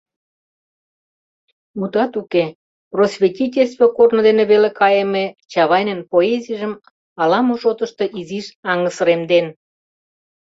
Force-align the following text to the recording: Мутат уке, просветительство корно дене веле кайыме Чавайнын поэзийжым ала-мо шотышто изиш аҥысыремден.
Мутат 1.79 2.13
уке, 2.21 2.45
просветительство 2.93 3.85
корно 3.97 4.19
дене 4.27 4.43
веле 4.51 4.69
кайыме 4.79 5.25
Чавайнын 5.51 5.99
поэзийжым 6.11 6.73
ала-мо 7.21 7.55
шотышто 7.61 8.05
изиш 8.19 8.47
аҥысыремден. 8.71 9.47